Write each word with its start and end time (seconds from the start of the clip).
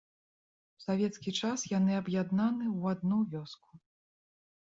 У 0.79 0.83
савецкі 0.85 1.33
час 1.39 1.65
яны 1.77 1.91
аб'яднаны 2.01 2.65
ў 2.79 2.97
адну 2.97 3.19
вёску. 3.35 3.71